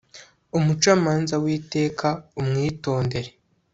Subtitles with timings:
[0.57, 2.07] umucamanza w'iteka,
[2.39, 3.29] umwitondere